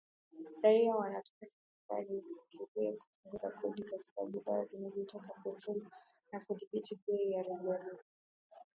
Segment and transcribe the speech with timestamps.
[0.63, 2.17] raia wanataka serikali
[2.49, 5.87] ifikirie kupunguza kodi katika bidhaa zinazotokana na petroli
[6.31, 7.99] na kudhibiti bei za rejareja